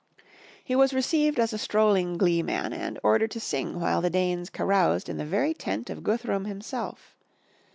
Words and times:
He 0.63 0.75
was 0.75 0.95
received 0.95 1.37
as 1.37 1.53
a 1.53 1.59
strolling 1.59 2.17
glee 2.17 2.41
man 2.41 2.73
and 2.73 2.97
ordered 3.03 3.29
to 3.29 3.39
sing 3.39 3.79
while 3.79 4.01
the 4.01 4.09
Danes 4.09 4.49
caroused 4.49 5.07
in 5.09 5.17
the 5.17 5.25
very 5.25 5.53
tent 5.53 5.91
of 5.91 6.01
Guthrum 6.03 6.45
himself. 6.45 7.15